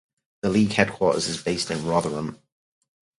The 0.41 0.49
League 0.49 0.71
headquarters 0.71 1.27
is 1.27 1.43
based 1.43 1.69
in 1.69 1.85
Rotherham. 1.85 2.39